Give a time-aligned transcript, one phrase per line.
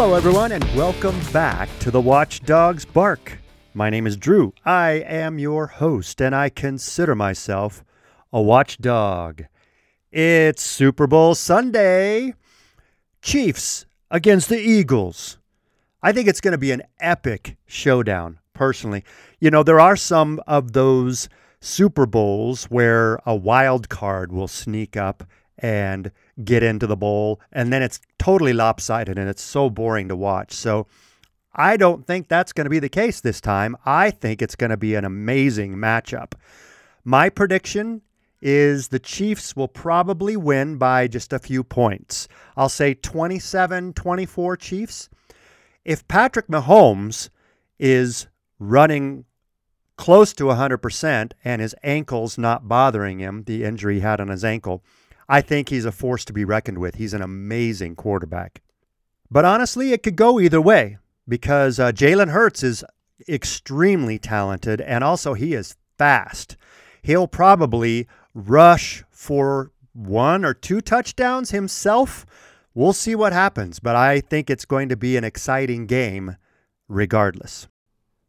[0.00, 3.36] Hello, everyone, and welcome back to the Watchdogs Bark.
[3.74, 4.54] My name is Drew.
[4.64, 7.84] I am your host, and I consider myself
[8.32, 9.42] a watchdog.
[10.10, 12.32] It's Super Bowl Sunday.
[13.20, 15.36] Chiefs against the Eagles.
[16.02, 19.04] I think it's going to be an epic showdown, personally.
[19.38, 21.28] You know, there are some of those
[21.60, 25.24] Super Bowls where a wild card will sneak up
[25.58, 26.10] and
[26.44, 30.52] get into the bowl, and then it's totally lopsided and it's so boring to watch.
[30.52, 30.86] So
[31.54, 33.76] I don't think that's going to be the case this time.
[33.84, 36.32] I think it's going to be an amazing matchup.
[37.04, 38.02] My prediction
[38.42, 42.28] is the Chiefs will probably win by just a few points.
[42.56, 45.08] I'll say 27 24 Chiefs.
[45.84, 47.30] If Patrick Mahomes
[47.78, 48.26] is
[48.58, 49.24] running
[49.96, 54.44] close to 100% and his ankle's not bothering him, the injury he had on his
[54.44, 54.82] ankle,
[55.30, 56.96] I think he's a force to be reckoned with.
[56.96, 58.62] He's an amazing quarterback.
[59.30, 62.84] But honestly, it could go either way because uh, Jalen Hurts is
[63.28, 66.56] extremely talented and also he is fast.
[67.02, 72.26] He'll probably rush for one or two touchdowns himself.
[72.74, 76.38] We'll see what happens, but I think it's going to be an exciting game
[76.88, 77.68] regardless.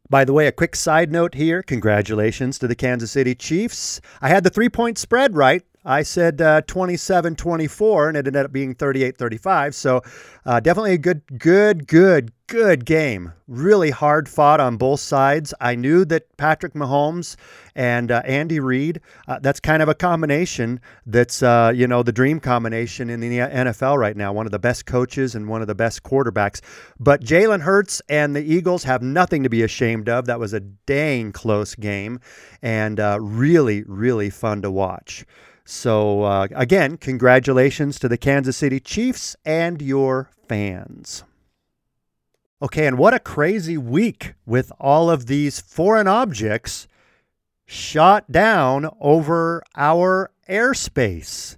[0.07, 1.63] By the way, a quick side note here.
[1.63, 4.01] Congratulations to the Kansas City Chiefs.
[4.21, 5.63] I had the three point spread right.
[5.83, 9.73] I said uh, 27 24, and it ended up being 38 35.
[9.73, 10.01] So,
[10.45, 13.33] uh, definitely a good, good, good, good game.
[13.47, 15.55] Really hard fought on both sides.
[15.59, 17.35] I knew that Patrick Mahomes
[17.75, 22.11] and uh, Andy Reid, uh, that's kind of a combination that's, uh, you know, the
[22.11, 24.33] dream combination in the NFL right now.
[24.33, 26.61] One of the best coaches and one of the best quarterbacks.
[26.99, 30.25] But Jalen Hurts and the Eagles have nothing to be ashamed of.
[30.25, 32.19] That was a dang close game
[32.61, 35.25] and uh, really, really fun to watch.
[35.65, 41.23] So, uh, again, congratulations to the Kansas City Chiefs and your fans.
[42.61, 46.87] Okay, and what a crazy week with all of these foreign objects
[47.65, 51.57] shot down over our airspace.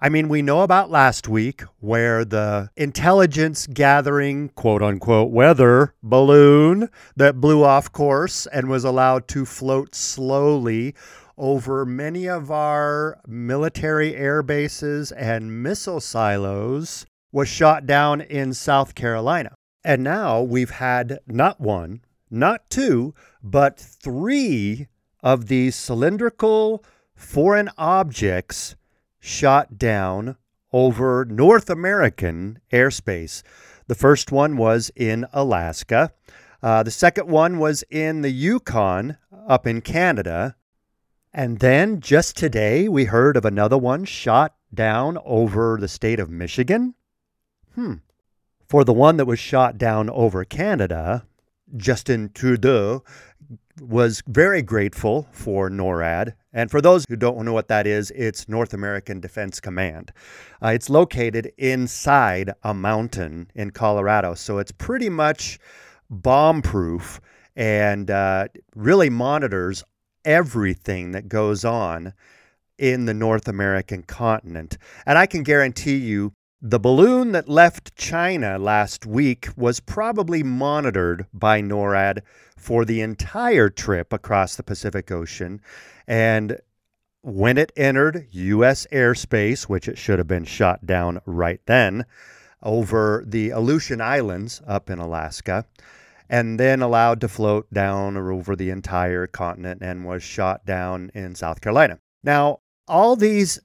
[0.00, 6.88] I mean, we know about last week where the intelligence gathering, quote unquote, weather balloon
[7.16, 10.94] that blew off course and was allowed to float slowly
[11.38, 18.94] over many of our military air bases and missile silos was shot down in South
[18.94, 19.54] Carolina.
[19.84, 24.88] And now we've had not one, not two, but three
[25.22, 26.84] of these cylindrical
[27.14, 28.76] foreign objects
[29.20, 30.36] shot down
[30.72, 33.42] over North American airspace.
[33.86, 36.12] The first one was in Alaska.
[36.62, 39.16] Uh, the second one was in the Yukon
[39.46, 40.56] up in Canada.
[41.32, 46.30] And then just today, we heard of another one shot down over the state of
[46.30, 46.94] Michigan.
[47.74, 47.94] Hmm.
[48.68, 51.26] For the one that was shot down over Canada,
[51.76, 53.02] Justin Trudeau
[53.80, 56.34] was very grateful for NORAD.
[56.52, 60.12] And for those who don't know what that is, it's North American Defense Command.
[60.62, 65.58] Uh, it's located inside a mountain in Colorado, so it's pretty much
[66.10, 67.20] bomb proof
[67.54, 69.84] and uh, really monitors
[70.28, 72.12] everything that goes on
[72.76, 74.76] in the North American continent.
[75.06, 81.26] And I can guarantee you the balloon that left China last week was probably monitored
[81.32, 82.20] by NORAD
[82.56, 85.62] for the entire trip across the Pacific Ocean.
[86.06, 86.58] And
[87.22, 88.86] when it entered U.S.
[88.92, 92.04] airspace, which it should have been shot down right then,
[92.62, 95.64] over the Aleutian Islands up in Alaska,
[96.28, 101.10] and then allowed to float down or over the entire continent and was shot down
[101.14, 101.98] in South Carolina.
[102.22, 103.60] Now, all these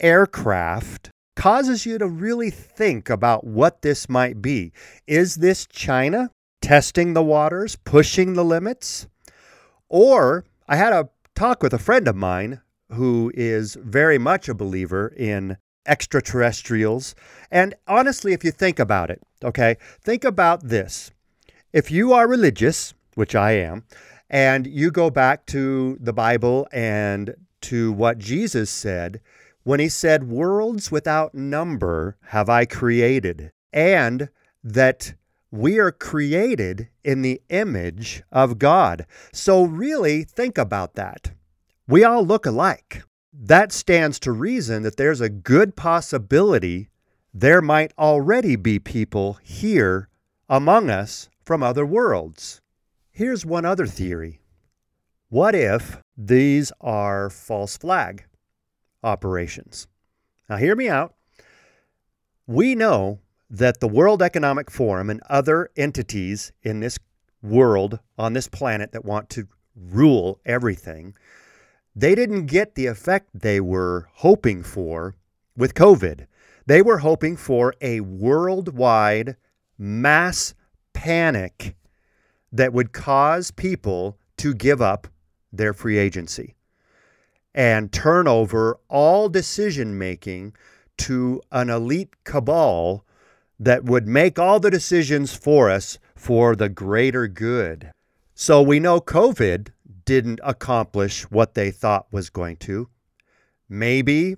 [0.00, 4.72] aircraft causes you to really think about what this might be.
[5.06, 6.30] Is this China
[6.62, 9.06] testing the waters, pushing the limits?
[9.88, 12.60] Or I had a talk with a friend of mine
[12.90, 15.56] who is very much a believer in
[15.86, 17.14] extraterrestrials.
[17.50, 21.10] And honestly, if you think about it, okay, think about this.
[21.74, 23.82] If you are religious, which I am,
[24.30, 29.20] and you go back to the Bible and to what Jesus said
[29.64, 34.28] when he said, Worlds without number have I created, and
[34.62, 35.14] that
[35.50, 39.04] we are created in the image of God.
[39.32, 41.32] So, really, think about that.
[41.88, 43.02] We all look alike.
[43.32, 46.88] That stands to reason that there's a good possibility
[47.34, 50.08] there might already be people here
[50.48, 52.60] among us from other worlds.
[53.10, 54.40] Here's one other theory.
[55.28, 58.24] What if these are false flag
[59.02, 59.86] operations?
[60.48, 61.14] Now, hear me out.
[62.46, 63.20] We know
[63.50, 66.98] that the World Economic Forum and other entities in this
[67.42, 71.14] world, on this planet, that want to rule everything,
[71.96, 75.14] they didn't get the effect they were hoping for
[75.56, 76.26] with COVID.
[76.66, 79.36] They were hoping for a worldwide
[79.78, 80.54] mass
[80.94, 81.76] panic
[82.50, 85.06] that would cause people to give up
[85.52, 86.54] their free agency
[87.54, 90.54] and turn over all decision making
[90.96, 93.04] to an elite cabal
[93.60, 97.90] that would make all the decisions for us for the greater good.
[98.34, 99.68] So we know COVID
[100.04, 102.88] didn't accomplish what they thought was going to.
[103.68, 104.36] Maybe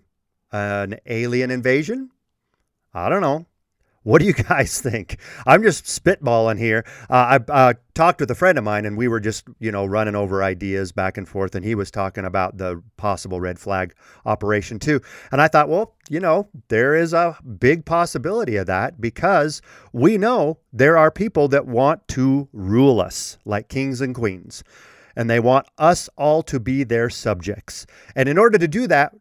[0.52, 2.10] an alien invasion?
[2.92, 3.46] I don't know.
[4.06, 5.18] What do you guys think?
[5.46, 6.84] I'm just spitballing here.
[7.10, 9.84] Uh, I uh, talked with a friend of mine, and we were just, you know,
[9.84, 13.94] running over ideas back and forth, and he was talking about the possible red flag
[14.24, 15.00] operation too.
[15.32, 19.60] And I thought, well, you know, there is a big possibility of that because
[19.92, 24.62] we know there are people that want to rule us like kings and queens,
[25.16, 27.86] and they want us all to be their subjects.
[28.14, 29.16] And in order to do that,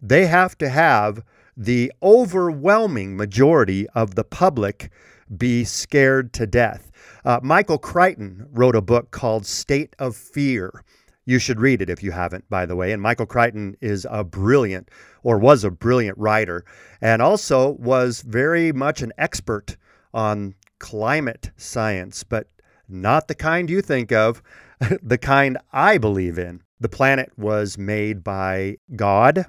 [0.00, 1.22] they have to have
[1.56, 4.90] the overwhelming majority of the public
[5.36, 6.90] be scared to death.
[7.24, 10.84] Uh, Michael Crichton wrote a book called State of Fear.
[11.24, 12.92] You should read it if you haven't, by the way.
[12.92, 14.90] And Michael Crichton is a brilliant,
[15.22, 16.64] or was a brilliant writer,
[17.00, 19.76] and also was very much an expert
[20.12, 22.48] on climate science, but
[22.88, 24.42] not the kind you think of,
[25.02, 26.62] the kind I believe in.
[26.78, 29.46] The planet was made by God,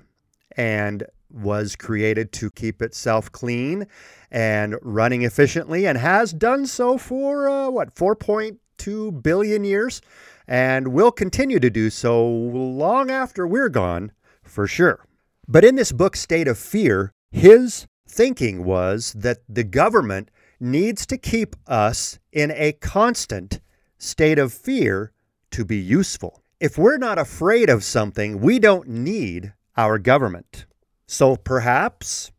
[0.55, 1.03] and
[1.35, 3.85] was created to keep itself clean
[4.31, 10.01] and running efficiently and has done so for uh, what 4.2 billion years
[10.47, 14.11] and will continue to do so long after we're gone
[14.43, 15.05] for sure.
[15.47, 21.17] But in this book State of Fear, his thinking was that the government needs to
[21.17, 23.59] keep us in a constant
[23.97, 25.11] state of fear
[25.51, 26.41] to be useful.
[26.59, 30.65] If we're not afraid of something, we don't need our government.
[31.07, 32.31] So perhaps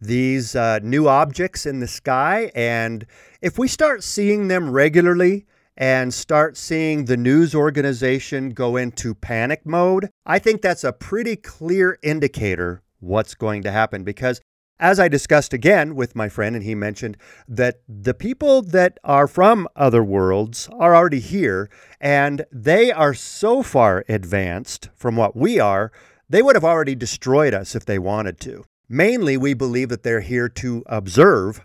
[0.00, 3.04] these uh, new objects in the sky, and
[3.42, 5.46] if we start seeing them regularly
[5.76, 11.36] and start seeing the news organization go into panic mode, I think that's a pretty
[11.36, 14.04] clear indicator what's going to happen.
[14.04, 14.40] Because
[14.80, 17.16] as I discussed again with my friend, and he mentioned
[17.48, 21.68] that the people that are from other worlds are already here,
[22.00, 25.90] and they are so far advanced from what we are
[26.28, 28.64] they would have already destroyed us if they wanted to.
[28.88, 31.64] Mainly, we believe that they're here to observe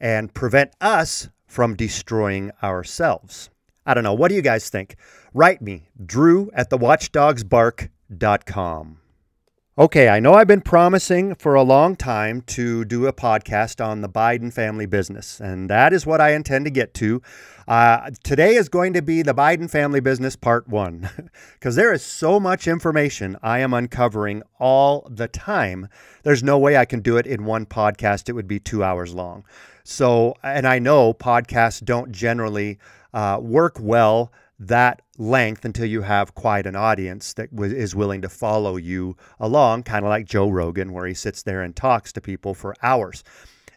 [0.00, 3.50] and prevent us from destroying ourselves.
[3.84, 4.14] I don't know.
[4.14, 4.96] What do you guys think?
[5.34, 8.98] Write me, drew at thewatchdogsbark.com.
[9.78, 14.02] Okay, I know I've been promising for a long time to do a podcast on
[14.02, 17.22] the Biden family business, and that is what I intend to get to.
[17.68, 21.08] Uh, today is going to be the Biden family business part one,
[21.54, 25.88] because there is so much information I am uncovering all the time.
[26.22, 29.14] There's no way I can do it in one podcast, it would be two hours
[29.14, 29.44] long.
[29.84, 32.78] So, and I know podcasts don't generally
[33.12, 38.22] uh, work well that length until you have quite an audience that w- is willing
[38.22, 42.12] to follow you along, kind of like Joe Rogan, where he sits there and talks
[42.12, 43.24] to people for hours.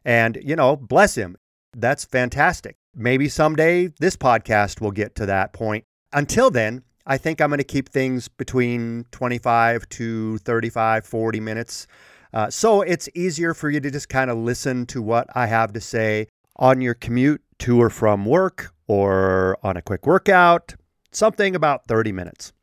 [0.04, 1.38] And, you know, bless him.
[1.76, 2.78] That's fantastic.
[2.96, 5.84] Maybe someday this podcast will get to that point.
[6.14, 11.88] Until then, I think I'm going to keep things between 25 to 35, 40 minutes.
[12.34, 15.74] Uh, so it's easier for you to just kind of listen to what I have
[15.74, 20.76] to say on your commute to or from work or on a quick workout,
[21.12, 22.54] something about 30 minutes.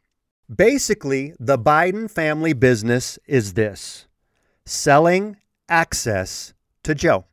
[0.55, 4.07] Basically, the Biden family business is this
[4.65, 5.37] selling
[5.69, 7.27] access to Joe.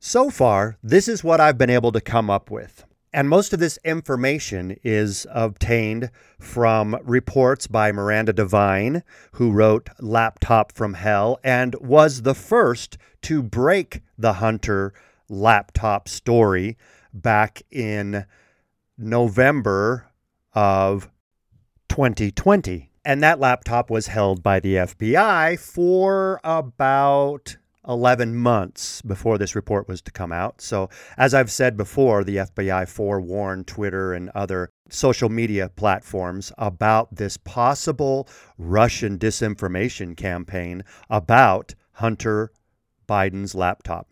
[0.00, 2.84] So far, this is what I've been able to come up with.
[3.12, 9.02] And most of this information is obtained from reports by Miranda Devine,
[9.32, 14.92] who wrote Laptop from Hell and was the first to break the Hunter
[15.28, 16.76] laptop story
[17.12, 18.24] back in
[18.96, 20.12] November
[20.54, 21.10] of
[21.88, 22.92] 2020.
[23.04, 27.56] And that laptop was held by the FBI for about
[27.88, 30.60] 11 months before this report was to come out.
[30.60, 37.16] So, as I've said before, the FBI forewarned Twitter and other social media platforms about
[37.16, 38.28] this possible
[38.58, 42.52] Russian disinformation campaign about Hunter
[43.08, 44.08] Biden's laptop.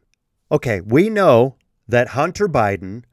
[0.51, 1.57] Okay, we know
[1.87, 3.05] that Hunter Biden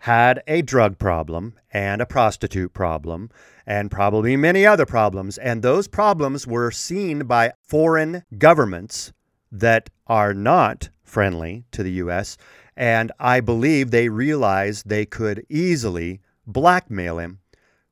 [0.00, 3.30] had a drug problem and a prostitute problem
[3.66, 5.38] and probably many other problems.
[5.38, 9.12] And those problems were seen by foreign governments
[9.60, 12.36] that are not friendly to the U.S.,
[12.76, 17.38] and I believe they realized they could easily blackmail him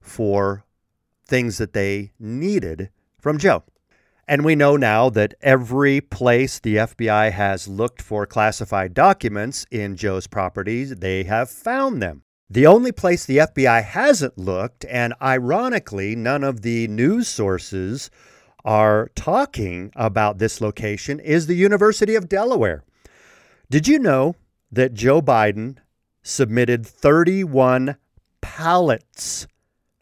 [0.00, 0.64] for
[1.26, 3.64] things that they needed from Joe.
[4.26, 9.96] And we know now that every place the FBI has looked for classified documents in
[9.96, 12.22] Joe's properties, they have found them.
[12.48, 18.10] The only place the FBI hasn't looked, and ironically, none of the news sources
[18.64, 22.82] are talking about this location, is the University of Delaware.
[23.70, 24.36] Did you know
[24.72, 25.78] that Joe Biden
[26.22, 27.96] submitted 31
[28.40, 29.46] pallets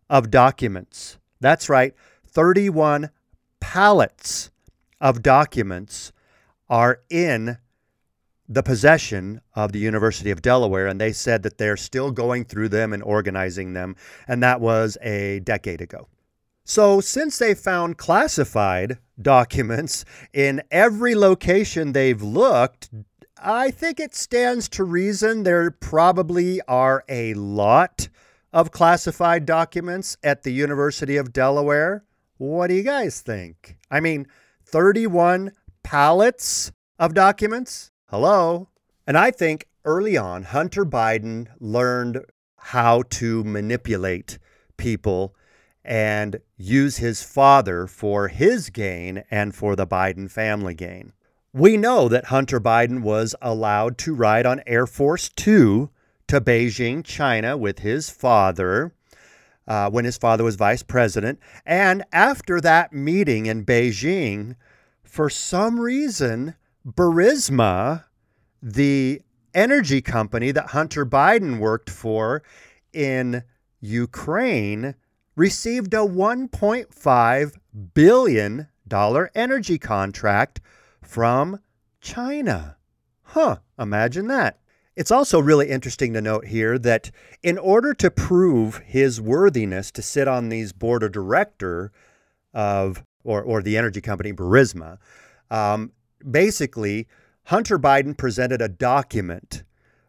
[0.08, 1.18] of documents?
[1.40, 1.94] That's right,
[2.26, 3.10] 31
[3.60, 4.50] pallets
[5.00, 6.12] of documents
[6.68, 7.58] are in
[8.48, 12.68] the possession of the University of Delaware, and they said that they're still going through
[12.68, 13.96] them and organizing them,
[14.28, 16.08] and that was a decade ago.
[16.64, 22.88] So, since they found classified documents in every location they've looked,
[23.36, 28.08] I think it stands to reason there probably are a lot
[28.52, 32.04] of classified documents at the University of Delaware.
[32.38, 33.76] What do you guys think?
[33.90, 34.28] I mean,
[34.64, 35.52] 31
[35.82, 37.90] pallets of documents?
[38.06, 38.68] Hello.
[39.06, 42.24] And I think early on, Hunter Biden learned
[42.56, 44.38] how to manipulate
[44.76, 45.34] people
[45.84, 51.12] and use his father for his gain and for the Biden family gain.
[51.52, 55.90] We know that Hunter Biden was allowed to ride on Air Force Two
[56.28, 58.94] to Beijing, China, with his father
[59.66, 61.38] uh, when his father was vice president.
[61.66, 64.56] And after that meeting in Beijing,
[65.02, 66.54] for some reason,
[66.86, 68.04] Burisma,
[68.62, 69.20] the
[69.54, 72.42] energy company that Hunter Biden worked for
[72.92, 73.42] in
[73.80, 74.94] Ukraine,
[75.36, 77.56] received a $1.5
[77.94, 78.68] billion
[79.34, 80.60] energy contract
[81.02, 81.58] from
[82.00, 82.76] China.
[83.22, 84.58] Huh, imagine that.
[84.94, 87.10] It's also really interesting to note here that
[87.42, 91.92] in order to prove his worthiness to sit on these board of director
[92.52, 94.98] of or, or the energy company Burisma,
[95.50, 95.92] um,
[96.30, 97.08] basically,
[97.44, 99.64] Hunter Biden presented a document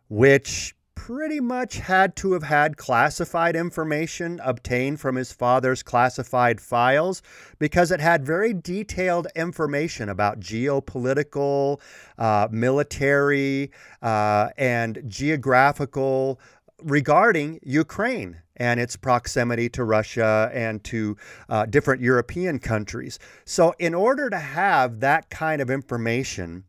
[0.10, 7.22] which pretty much had to have had classified information obtained from his father's classified files
[7.60, 11.78] because it had very detailed information about geopolitical,
[12.18, 13.70] uh, military,
[14.02, 16.40] uh, and geographical
[16.82, 21.18] regarding Ukraine and its proximity to Russia and to
[21.50, 23.20] uh, different European countries.
[23.44, 26.64] So, in order to have that kind of information,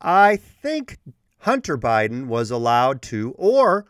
[0.00, 0.98] I think
[1.40, 3.86] Hunter Biden was allowed to, or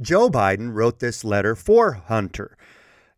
[0.00, 2.56] Joe Biden wrote this letter for Hunter.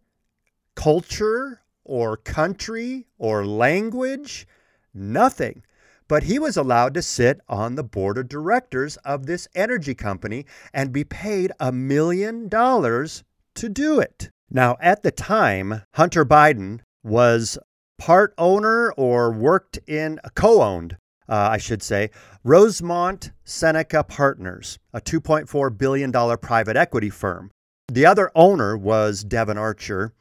[0.74, 4.46] culture, or country, or language,
[4.92, 5.62] nothing.
[6.08, 10.46] But he was allowed to sit on the board of directors of this energy company
[10.72, 13.24] and be paid a million dollars
[13.56, 14.30] to do it.
[14.50, 17.58] Now, at the time, Hunter Biden was
[17.98, 20.96] part owner or worked in, co owned,
[21.28, 22.10] uh, I should say,
[22.44, 27.50] Rosemont Seneca Partners, a $2.4 billion private equity firm.
[27.88, 30.12] The other owner was Devon Archer,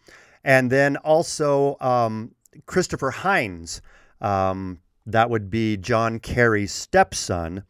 [0.43, 2.33] and then also um,
[2.65, 3.81] Christopher Heinz,
[4.21, 7.63] um, that would be John Kerry's stepson,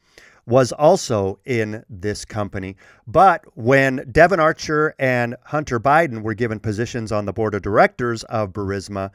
[0.48, 2.78] was also in this company.
[3.06, 8.24] But when Devon Archer and Hunter Biden were given positions on the board of directors
[8.24, 9.12] of Burisma,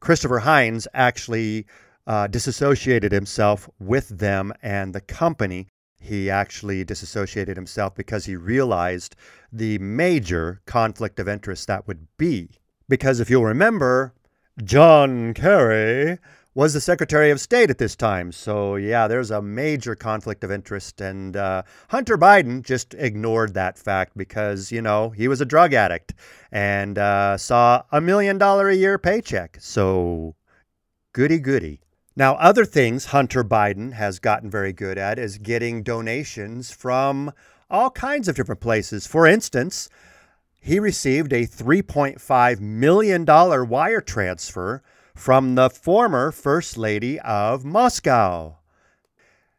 [0.00, 1.66] Christopher Heinz actually
[2.06, 5.68] uh, disassociated himself with them and the company.
[5.98, 9.14] He actually disassociated himself because he realized
[9.52, 12.48] the major conflict of interest that would be.
[12.88, 14.14] Because if you'll remember,
[14.64, 16.18] John Kerry
[16.54, 18.32] was the Secretary of State at this time.
[18.32, 21.00] So, yeah, there's a major conflict of interest.
[21.00, 25.72] And uh, Hunter Biden just ignored that fact because, you know, he was a drug
[25.72, 26.14] addict
[26.50, 29.58] and uh, saw a million dollar a year paycheck.
[29.60, 30.34] So,
[31.12, 31.80] goody goody.
[32.16, 37.32] Now, other things Hunter Biden has gotten very good at is getting donations from
[37.70, 39.06] all kinds of different places.
[39.06, 39.88] For instance,
[40.60, 44.82] he received a $3.5 million wire transfer
[45.20, 48.56] from the former First Lady of Moscow.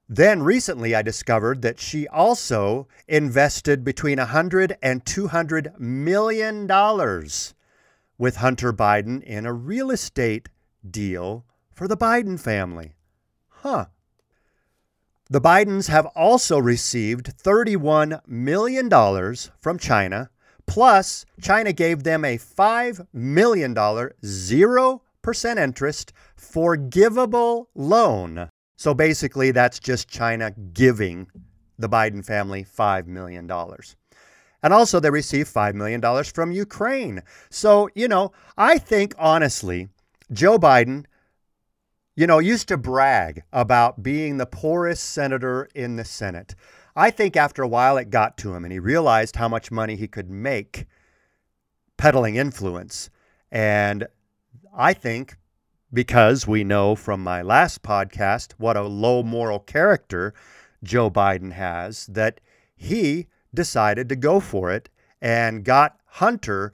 [0.09, 7.53] Then recently, I discovered that she also invested between 100 and 200 million dollars
[8.17, 10.49] with Hunter Biden in a real estate
[10.89, 12.95] deal for the Biden family.
[13.49, 13.85] Huh.
[15.29, 18.89] The Bidens have also received $31 million
[19.59, 20.31] from China,
[20.65, 23.75] plus, China gave them a $5 million,
[25.23, 28.49] 0% interest, forgivable loan
[28.81, 31.27] so basically, that's just China giving
[31.77, 33.47] the Biden family $5 million.
[33.47, 37.21] And also, they received $5 million from Ukraine.
[37.51, 39.89] So, you know, I think honestly,
[40.33, 41.05] Joe Biden,
[42.15, 46.55] you know, used to brag about being the poorest senator in the Senate.
[46.95, 49.95] I think after a while it got to him and he realized how much money
[49.95, 50.87] he could make
[51.97, 53.11] peddling influence.
[53.51, 54.07] And
[54.73, 55.37] I think
[55.93, 60.33] because we know from my last podcast what a low moral character
[60.83, 62.39] Joe Biden has, that
[62.75, 64.89] he decided to go for it
[65.21, 66.71] and got Hunter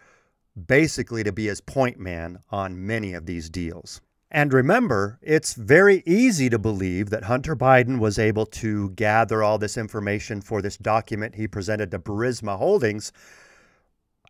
[0.68, 4.00] basically to be his point man on many of these deals.
[4.30, 9.58] And remember, it's very easy to believe that Hunter Biden was able to gather all
[9.58, 13.12] this information for this document he presented to Burisma Holdings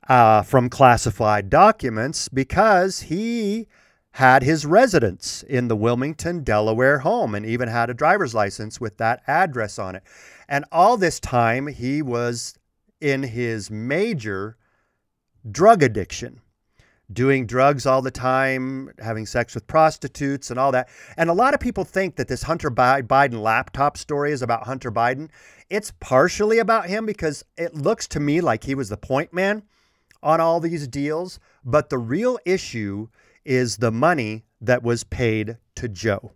[0.08, 3.68] uh, from classified documents because he
[4.12, 8.98] had his residence in the Wilmington, Delaware home and even had a driver's license with
[8.98, 10.04] that address on it.
[10.48, 12.56] And all this time, he was
[13.00, 14.58] in his major
[15.52, 16.42] drug addiction,
[17.14, 20.90] doing drugs all the time, having sex with prostitutes and all that.
[21.16, 24.92] And a lot of people think that this Hunter Biden laptop story is about Hunter
[24.92, 25.30] Biden.
[25.70, 29.64] It's partially about him because it looks to me like he was the point man
[30.22, 31.40] on all these deals.
[31.64, 33.08] But the real issue
[33.46, 36.34] is the money that was paid to Joe.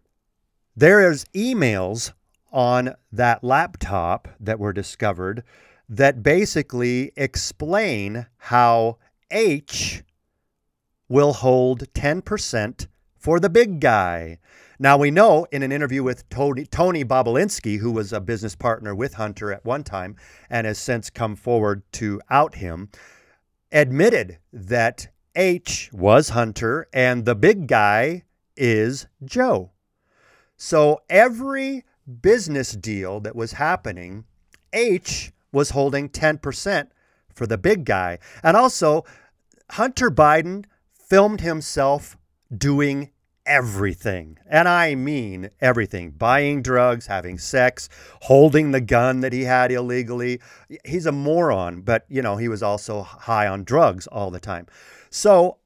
[0.75, 2.13] There is emails
[2.51, 5.43] on that laptop that were discovered
[5.89, 8.97] that basically explain how
[9.29, 10.03] H
[11.09, 14.39] will hold 10% for the big guy.
[14.79, 18.95] Now, we know in an interview with Tony, Tony Bobulinski, who was a business partner
[18.95, 20.15] with Hunter at one time
[20.49, 22.89] and has since come forward to out him,
[23.71, 28.23] admitted that H was Hunter and the big guy
[28.57, 29.71] is Joe.
[30.57, 31.85] So every
[32.21, 34.25] business deal that was happening,
[34.73, 36.87] H was holding 10%
[37.33, 38.19] for the big guy.
[38.43, 39.05] And also,
[39.71, 42.17] Hunter Biden filmed himself
[42.55, 43.09] doing
[43.51, 44.37] everything.
[44.47, 47.89] And I mean everything buying drugs, having sex,
[48.21, 50.39] holding the gun that he had illegally.
[50.85, 54.67] He's a moron, but you know, he was also high on drugs all the time.
[55.09, 55.57] So,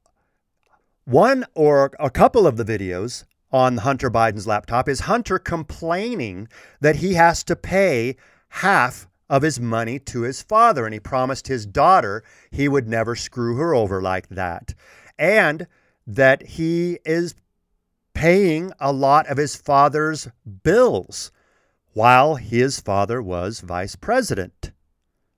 [1.06, 6.48] one or a couple of the videos on Hunter Biden's laptop is Hunter complaining
[6.82, 8.16] that he has to pay
[8.50, 10.86] half of his money to his father.
[10.86, 14.74] And he promised his daughter he would never screw her over like that.
[15.20, 15.68] And
[16.08, 17.36] that he is
[18.16, 20.28] paying a lot of his father's
[20.64, 21.32] bills
[21.94, 24.72] while his father was vice president.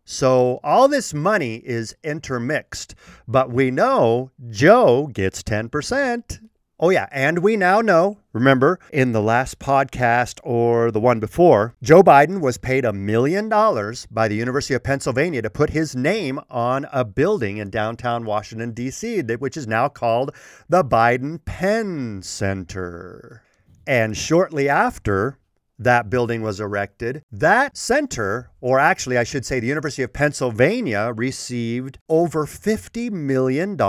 [0.06, 2.96] So all this money is intermixed,
[3.28, 6.40] but we know Joe gets 10%.
[6.80, 7.08] Oh, yeah.
[7.12, 12.40] And we now know, remember, in the last podcast or the one before, Joe Biden
[12.40, 16.86] was paid a million dollars by the University of Pennsylvania to put his name on
[16.94, 20.36] a building in downtown Washington, D.C., which is now called
[20.70, 23.42] the Biden Penn Center.
[23.88, 25.40] And shortly after,
[25.80, 27.24] that building was erected.
[27.32, 33.82] That center, or actually, I should say, the University of Pennsylvania, received over $50 million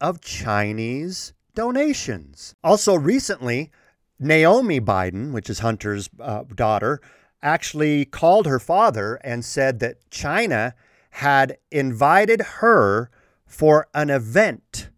[0.00, 2.54] of Chinese donations.
[2.62, 3.70] Also, recently,
[4.18, 7.00] Naomi Biden, which is Hunter's uh, daughter,
[7.42, 10.74] actually called her father and said that China
[11.10, 13.10] had invited her
[13.46, 14.90] for an event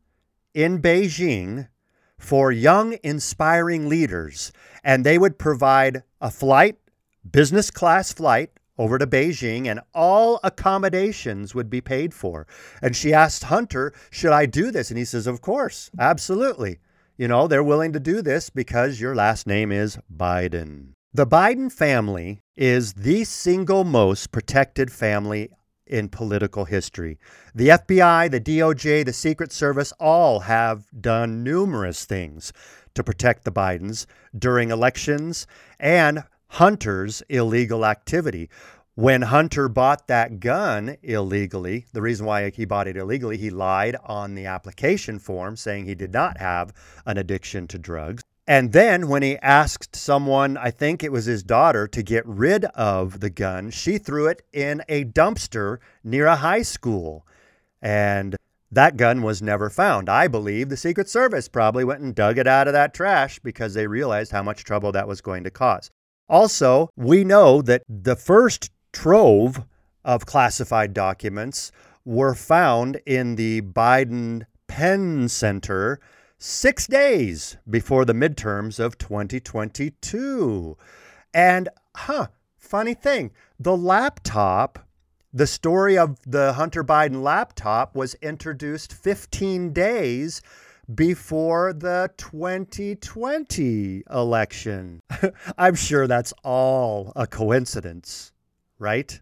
[0.55, 1.69] in Beijing
[2.19, 4.53] for young, inspiring leaders.
[4.85, 6.77] And they would provide a flight,
[7.31, 12.47] business class flight over to Beijing, and all accommodations would be paid for.
[12.81, 14.91] And she asked Hunter, Should I do this?
[14.91, 16.79] And he says, Of course, absolutely.
[17.17, 20.95] You know, they're willing to do this because your last name is Biden.
[21.15, 25.51] The Biden family is the single most protected family
[25.87, 27.19] in political history.
[27.55, 32.53] The FBI, the DOJ, the Secret Service all have done numerous things
[32.95, 34.07] to protect the Bidens
[34.37, 35.47] during elections
[35.79, 36.25] and
[36.57, 38.51] Hunter's illegal activity.
[38.95, 43.97] When Hunter bought that gun illegally, the reason why he bought it illegally, he lied
[44.05, 46.75] on the application form saying he did not have
[47.07, 48.23] an addiction to drugs.
[48.47, 52.67] And then when he asked someone, I think it was his daughter, to get rid
[52.67, 57.27] of the gun, she threw it in a dumpster near a high school.
[57.81, 58.37] And
[58.71, 60.11] that gun was never found.
[60.11, 63.73] I believe the Secret Service probably went and dug it out of that trash because
[63.73, 65.91] they realized how much trouble that was going to cause.
[66.29, 69.65] Also, we know that the first trove
[70.05, 71.73] of classified documents
[72.05, 76.01] were found in the Biden Penn Center
[76.39, 80.77] six days before the midterms of 2022.
[81.33, 84.79] And, huh, funny thing, the laptop,
[85.33, 90.43] the story of the Hunter Biden laptop was introduced 15 days
[90.95, 95.01] before the 2020 election.
[95.59, 98.33] I'm sure that's all a coincidence,
[98.79, 99.21] right?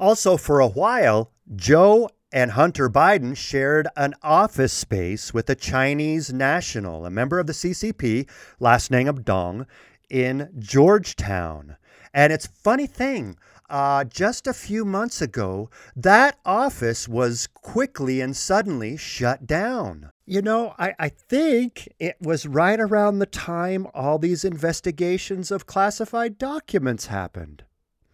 [0.00, 6.32] Also, for a while, Joe and Hunter Biden shared an office space with a Chinese
[6.32, 9.66] national, a member of the CCP, last name of Dong,
[10.10, 11.76] in Georgetown.
[12.12, 13.36] And it's funny thing,
[13.68, 20.10] uh, just a few months ago, that office was quickly and suddenly shut down.
[20.26, 25.66] You know, I, I think it was right around the time all these investigations of
[25.66, 27.64] classified documents happened.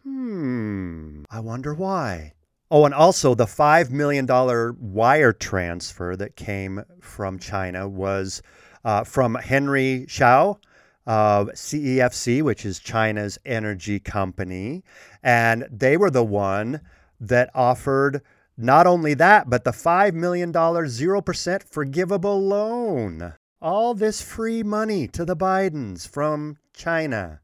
[0.03, 2.33] Hmm, I wonder why.
[2.71, 4.27] Oh, and also the $5 million
[4.79, 8.43] wire transfer that came from China was
[8.85, 10.59] uh, from Henry Zhao
[11.07, 14.83] of CEFC, which is China's energy company.
[15.23, 16.81] And they were the one
[17.21, 18.23] that offered
[18.57, 23.35] not only that, but the $5 million 0% forgivable loan.
[23.63, 27.41] All this free money to the Bidens from China.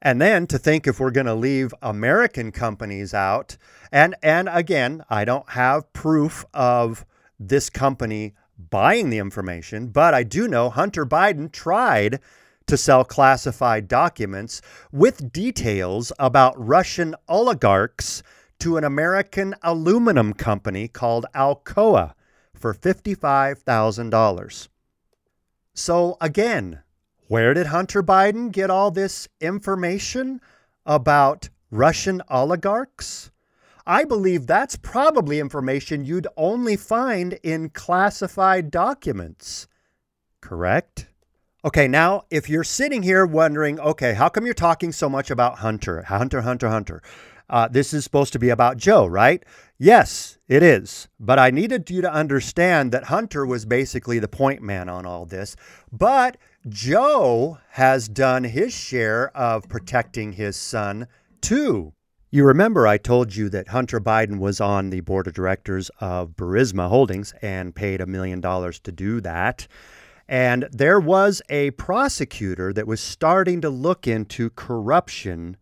[0.00, 3.56] And then to think if we're going to leave American companies out,
[3.90, 7.06] and and again, I don't have proof of
[7.40, 12.20] this company buying the information, but I do know Hunter Biden tried
[12.66, 18.22] to sell classified documents with details about Russian oligarchs
[18.60, 22.14] to an American aluminum company called Alcoa
[22.54, 24.68] for $55,000.
[25.74, 26.82] So again,
[27.28, 30.40] where did Hunter Biden get all this information
[30.86, 33.30] about Russian oligarchs?
[33.86, 39.68] I believe that's probably information you'd only find in classified documents.
[40.40, 41.08] Correct?
[41.64, 45.60] Okay, now if you're sitting here wondering, okay, how come you're talking so much about
[45.60, 46.02] Hunter?
[46.02, 47.02] Hunter, Hunter, Hunter.
[47.48, 49.42] Uh, this is supposed to be about Joe, right?
[49.78, 51.08] Yes, it is.
[51.18, 55.24] But I needed you to understand that Hunter was basically the point man on all
[55.24, 55.56] this.
[55.90, 56.36] But
[56.68, 61.08] Joe has done his share of protecting his son,
[61.40, 61.94] too.
[62.30, 66.36] You remember I told you that Hunter Biden was on the board of directors of
[66.36, 69.66] Burisma Holdings and paid a million dollars to do that.
[70.28, 75.56] And there was a prosecutor that was starting to look into corruption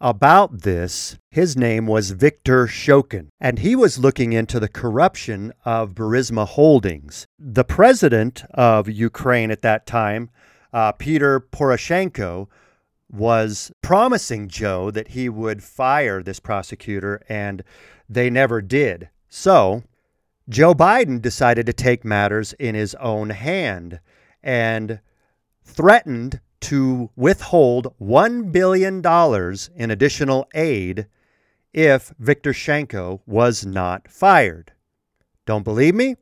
[0.00, 1.16] about this.
[1.30, 7.26] His name was Victor Shokin, and he was looking into the corruption of Burisma Holdings.
[7.38, 10.30] The president of Ukraine at that time,
[10.72, 12.48] uh, Peter Poroshenko,
[13.10, 17.62] was promising Joe that he would fire this prosecutor, and
[18.08, 19.08] they never did.
[19.28, 19.84] So,
[20.48, 24.00] Joe Biden decided to take matters in his own hand
[24.42, 25.00] and
[25.62, 29.02] threatened to withhold $1 billion
[29.76, 31.06] in additional aid
[31.72, 34.72] if Viktor Shenko was not fired.
[35.46, 36.16] Don't believe me?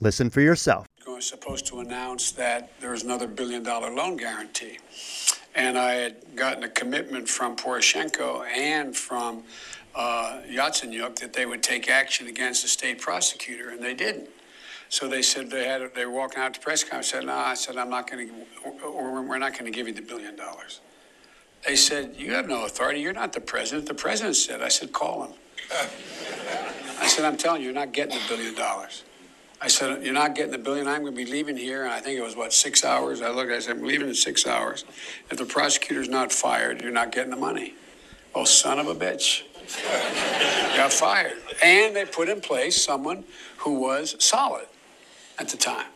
[0.00, 0.86] Listen for yourself.
[1.06, 4.78] I was supposed to announce that there was another billion dollar loan guarantee.
[5.54, 9.42] And I had gotten a commitment from Poroshenko and from
[9.98, 14.30] uh, Yatsenyuk that they would take action against the state prosecutor, and they didn't.
[14.88, 17.08] So they said they had they were walking out to press conference.
[17.08, 19.92] Said, "No," I said, "I'm not going to, or we're not going to give you
[19.92, 20.80] the billion dollars."
[21.66, 23.00] They said, "You have no authority.
[23.00, 25.32] You're not the president." The president said, "I said, call him."
[27.00, 29.02] I said, "I'm telling you, you're not getting the billion dollars."
[29.60, 30.86] I said, "You're not getting the billion.
[30.86, 33.20] I'm going to be leaving here." And I think it was what six hours.
[33.20, 33.50] I looked.
[33.50, 34.84] I said, "I'm leaving in six hours.
[35.28, 37.74] If the prosecutor's not fired, you're not getting the money."
[38.34, 39.42] Oh, son of a bitch!
[40.76, 43.24] Got fired, and they put in place someone
[43.58, 44.66] who was solid
[45.38, 45.86] at the time.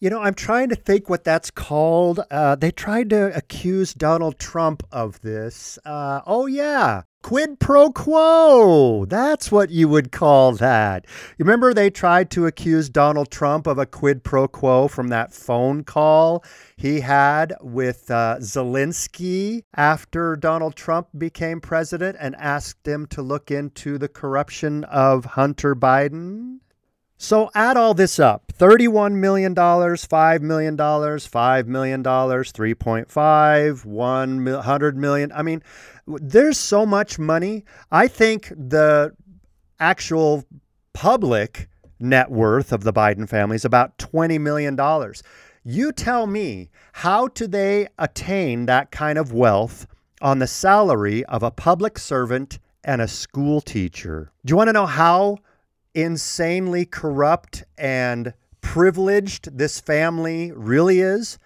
[0.00, 2.20] You know, I'm trying to think what that's called.
[2.30, 5.78] Uh, they tried to accuse Donald Trump of this.
[5.84, 7.02] Uh, oh, yeah.
[7.22, 9.04] Quid pro quo.
[9.04, 11.06] That's what you would call that.
[11.38, 15.32] You remember they tried to accuse Donald Trump of a quid pro quo from that
[15.32, 16.44] phone call
[16.76, 23.52] he had with uh, Zelensky after Donald Trump became president and asked him to look
[23.52, 26.58] into the corruption of Hunter Biden?
[27.22, 35.32] So add all this up $31 million, $5 million, $5 million, 3.5, 100 million.
[35.32, 35.62] I mean,
[36.06, 37.64] there's so much money.
[37.90, 39.14] I think the
[39.78, 40.44] actual
[40.92, 44.78] public net worth of the Biden family is about $20 million.
[45.64, 49.86] You tell me, how do they attain that kind of wealth
[50.20, 54.32] on the salary of a public servant and a school teacher?
[54.44, 55.38] Do you want to know how
[55.94, 61.38] insanely corrupt and privileged this family really is.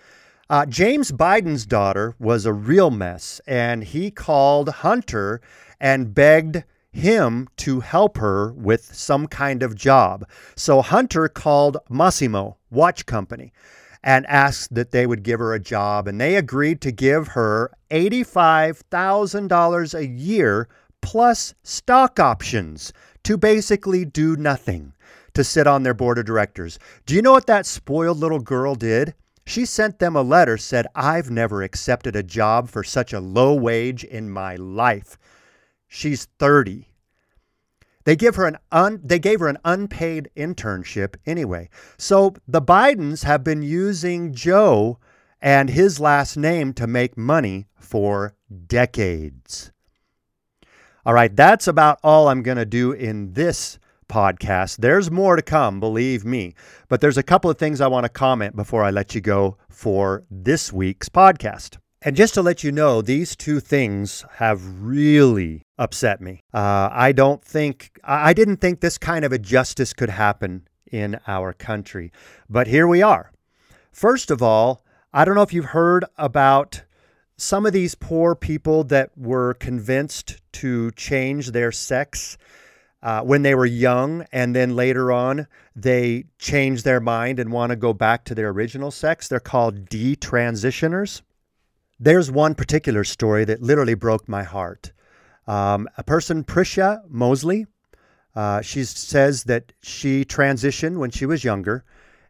[0.49, 5.41] Uh, James Biden's daughter was a real mess, and he called Hunter
[5.81, 10.25] and begged him to help her with some kind of job.
[10.55, 13.53] So Hunter called Massimo Watch Company
[14.05, 17.73] and asked that they would give her a job, and they agreed to give her
[17.91, 20.69] $85,000 a year
[21.03, 22.93] plus stock options
[23.25, 24.93] to basically do nothing,
[25.35, 26.79] to sit on their board of directors.
[27.05, 29.13] Do you know what that spoiled little girl did?
[29.47, 33.55] She sent them a letter said, "I've never accepted a job for such a low
[33.55, 35.17] wage in my life."
[35.87, 36.89] She's 30.
[38.05, 41.69] They give her an un, they gave her an unpaid internship anyway.
[41.97, 44.99] So the Bidens have been using Joe
[45.41, 48.35] and his last name to make money for
[48.67, 49.71] decades.
[51.05, 53.79] All right, that's about all I'm going to do in this
[54.09, 54.79] podcast.
[54.79, 56.55] There's more to come, believe me.
[56.89, 59.57] But there's a couple of things I want to comment before I let you go
[59.69, 61.79] for this week's podcast.
[62.03, 66.41] And just to let you know, these two things have really upset me.
[66.55, 71.19] Uh, I don't think, I didn't think this kind of a justice could happen in
[71.27, 72.13] our country.
[72.49, 73.33] But here we are.
[73.93, 76.83] First of all, I don't know if you've heard about
[77.37, 82.39] some of these poor people that were convinced to change their sex
[83.07, 87.71] uh, when they were young, and then later on they change their mind and want
[87.71, 91.23] to go back to their original sex, they're called detransitioners.
[92.01, 94.91] There's one particular story that literally broke my heart.
[95.47, 97.69] Um, a person, Prisha Mosley,
[98.35, 101.85] uh, she says that she transitioned when she was younger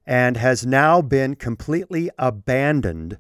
[0.04, 3.16] and has now been completely abandoned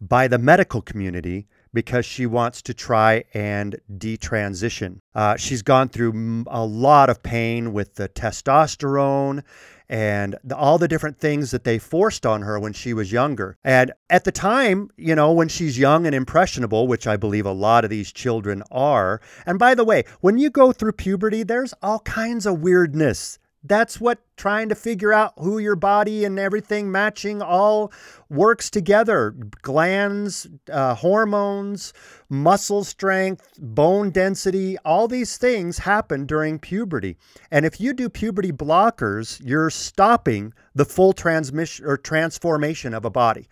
[0.00, 4.98] by the medical community because she wants to try and detransition.
[5.14, 9.42] Uh, she's gone through a lot of pain with the testosterone
[9.86, 13.58] and the, all the different things that they forced on her when she was younger.
[13.62, 17.52] And at the time, you know, when she's young and impressionable, which I believe a
[17.52, 19.20] lot of these children are.
[19.44, 24.00] And by the way, when you go through puberty, there's all kinds of weirdness that's
[24.00, 27.92] what trying to figure out who your body and everything matching all
[28.28, 29.34] works together.
[29.62, 31.92] Glands uh, hormones
[32.28, 37.16] muscle strength bone density all these things happen during puberty.
[37.50, 43.10] And if you do puberty blockers you're stopping the full transmission or transformation of a
[43.10, 43.48] body.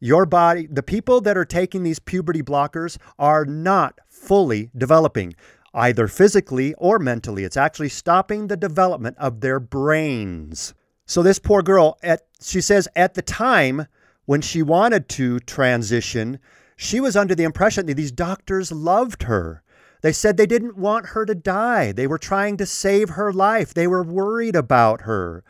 [0.00, 5.34] Your body the people that are taking these puberty blockers are not fully developing
[5.76, 7.44] either physically or mentally.
[7.44, 10.74] It's actually stopping the development of their brains.
[11.04, 13.86] So this poor girl, at she says at the time
[14.24, 16.40] when she wanted to transition,
[16.76, 19.62] she was under the impression that these doctors loved her.
[20.02, 21.92] They said they didn't want her to die.
[21.92, 23.72] They were trying to save her life.
[23.72, 25.44] They were worried about her.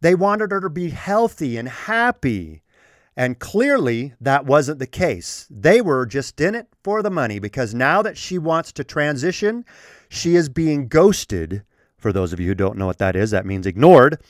[0.00, 2.62] They wanted her to be healthy and happy.
[3.16, 5.46] And clearly, that wasn't the case.
[5.48, 9.64] They were just in it for the money because now that she wants to transition,
[10.08, 11.62] she is being ghosted.
[11.96, 14.20] For those of you who don't know what that is, that means ignored.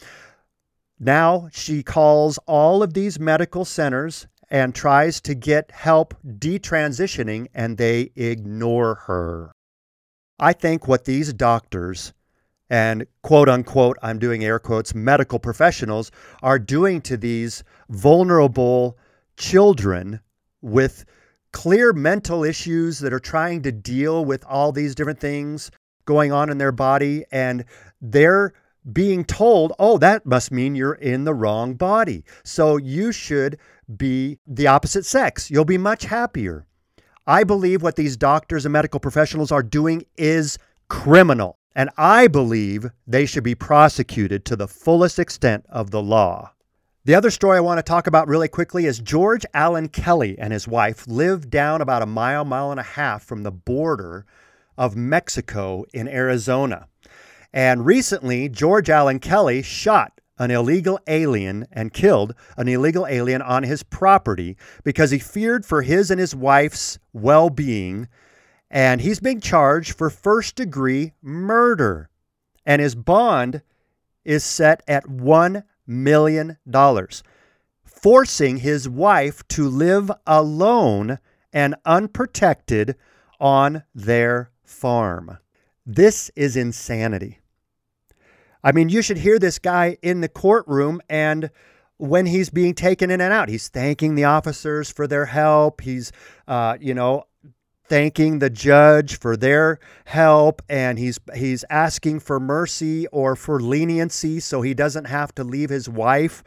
[1.00, 7.78] Now she calls all of these medical centers and tries to get help detransitioning, and
[7.78, 9.52] they ignore her.
[10.38, 12.12] I think what these doctors
[12.70, 16.10] and quote unquote, I'm doing air quotes, medical professionals
[16.42, 18.98] are doing to these vulnerable
[19.36, 20.20] children
[20.62, 21.04] with
[21.52, 25.70] clear mental issues that are trying to deal with all these different things
[26.04, 27.24] going on in their body.
[27.30, 27.64] And
[28.00, 28.52] they're
[28.92, 32.24] being told, oh, that must mean you're in the wrong body.
[32.44, 33.58] So you should
[33.96, 35.50] be the opposite sex.
[35.50, 36.66] You'll be much happier.
[37.26, 41.58] I believe what these doctors and medical professionals are doing is criminal.
[41.74, 46.52] And I believe they should be prosecuted to the fullest extent of the law.
[47.04, 50.52] The other story I want to talk about really quickly is George Allan Kelly and
[50.52, 54.24] his wife lived down about a mile, mile and a half from the border
[54.78, 56.86] of Mexico in Arizona.
[57.52, 63.62] And recently, George Allan Kelly shot an illegal alien and killed an illegal alien on
[63.62, 68.08] his property because he feared for his and his wife's well being.
[68.70, 72.08] And he's being charged for first degree murder.
[72.66, 73.62] And his bond
[74.24, 76.56] is set at $1 million,
[77.84, 81.18] forcing his wife to live alone
[81.52, 82.96] and unprotected
[83.38, 85.38] on their farm.
[85.86, 87.40] This is insanity.
[88.62, 91.50] I mean, you should hear this guy in the courtroom and
[91.96, 95.80] when he's being taken in and out, he's thanking the officers for their help.
[95.80, 96.10] He's,
[96.48, 97.24] uh, you know,
[97.86, 104.40] thanking the judge for their help and he's he's asking for mercy or for leniency
[104.40, 106.42] so he doesn't have to leave his wife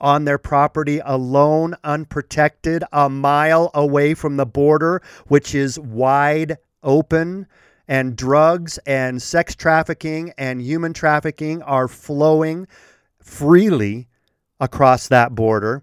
[0.00, 7.46] on their property alone unprotected a mile away from the border which is wide open
[7.88, 12.66] and drugs and sex trafficking and human trafficking are flowing
[13.18, 14.08] freely
[14.60, 15.82] across that border.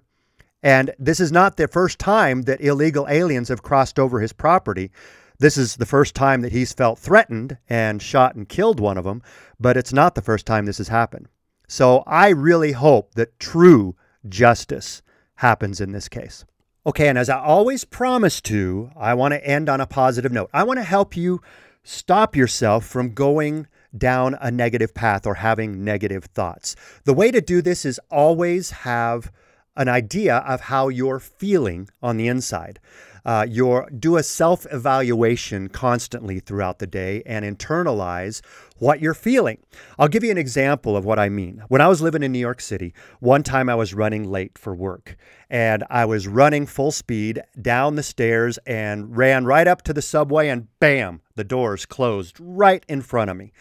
[0.61, 4.91] And this is not the first time that illegal aliens have crossed over his property.
[5.39, 9.05] This is the first time that he's felt threatened and shot and killed one of
[9.05, 9.21] them,
[9.59, 11.27] but it's not the first time this has happened.
[11.67, 13.95] So I really hope that true
[14.27, 15.01] justice
[15.35, 16.43] happens in this case.
[16.85, 20.49] Okay, and as I always promise to, I want to end on a positive note.
[20.53, 21.41] I want to help you
[21.83, 23.67] stop yourself from going
[23.97, 26.75] down a negative path or having negative thoughts.
[27.05, 29.31] The way to do this is always have
[29.79, 32.79] an idea of how you're feeling on the inside.
[33.25, 38.41] Uh, your do a self evaluation constantly throughout the day and internalize
[38.77, 39.57] what you're feeling.
[39.97, 41.63] I'll give you an example of what I mean.
[41.67, 44.73] When I was living in New York City, one time I was running late for
[44.73, 45.17] work
[45.49, 50.01] and I was running full speed down the stairs and ran right up to the
[50.01, 53.51] subway and bam, the doors closed right in front of me.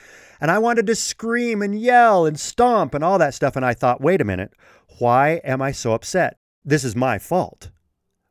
[0.40, 3.56] And I wanted to scream and yell and stomp and all that stuff.
[3.56, 4.52] And I thought, wait a minute,
[4.98, 6.38] why am I so upset?
[6.64, 7.70] This is my fault.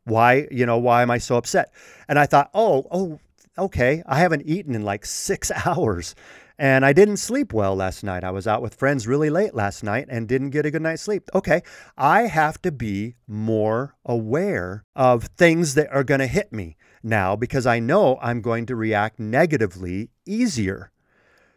[0.07, 1.73] Why, you know, why am I so upset?
[2.07, 3.19] And I thought, oh, oh,
[3.57, 6.15] okay, I haven't eaten in like six hours.
[6.59, 8.23] And I didn't sleep well last night.
[8.23, 11.03] I was out with friends really late last night and didn't get a good night's
[11.03, 11.29] sleep.
[11.35, 11.61] Okay,
[11.97, 17.35] I have to be more aware of things that are going to hit me now
[17.35, 20.91] because I know I'm going to react negatively easier.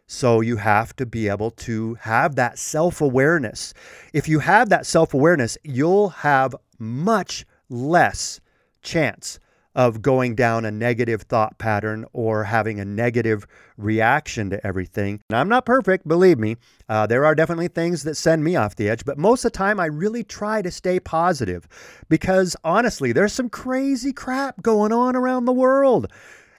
[0.05, 3.73] So you have to be able to have that self awareness.
[4.13, 8.39] If you have that self awareness, you'll have much less
[8.81, 9.39] chance
[9.73, 15.21] of going down a negative thought pattern or having a negative reaction to everything.
[15.29, 16.57] And I'm not perfect, believe me.
[16.89, 19.57] Uh, there are definitely things that send me off the edge, but most of the
[19.57, 21.67] time I really try to stay positive
[22.09, 26.11] because honestly, there's some crazy crap going on around the world.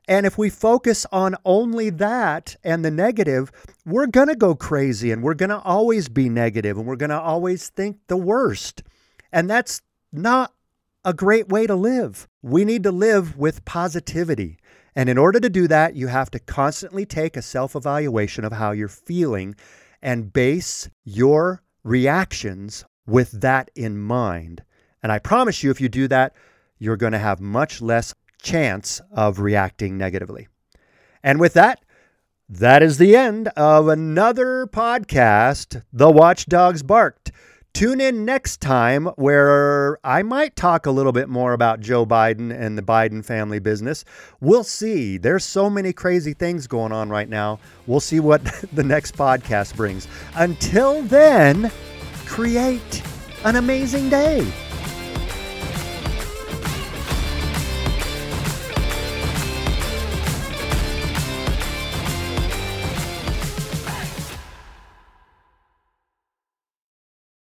[0.08, 3.52] And if we focus on only that and the negative,
[3.86, 7.10] we're going to go crazy and we're going to always be negative and we're going
[7.10, 8.82] to always think the worst.
[9.30, 9.80] And that's
[10.12, 10.52] not
[11.04, 12.28] a great way to live.
[12.42, 14.58] We need to live with positivity.
[14.94, 18.52] And in order to do that, you have to constantly take a self evaluation of
[18.52, 19.54] how you're feeling
[20.02, 24.62] and base your reactions with that in mind.
[25.02, 26.34] And I promise you, if you do that,
[26.78, 30.48] you're going to have much less chance of reacting negatively.
[31.22, 31.80] And with that,
[32.48, 37.32] that is the end of another podcast, The Watchdogs Barked.
[37.74, 42.54] Tune in next time where I might talk a little bit more about Joe Biden
[42.54, 44.04] and the Biden family business.
[44.40, 45.16] We'll see.
[45.16, 47.60] There's so many crazy things going on right now.
[47.86, 50.06] We'll see what the next podcast brings.
[50.34, 51.72] Until then,
[52.26, 53.02] create
[53.44, 54.52] an amazing day.